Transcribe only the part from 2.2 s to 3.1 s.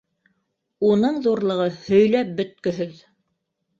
бөткөһөҙ.